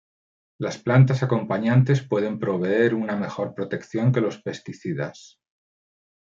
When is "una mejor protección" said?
2.95-4.11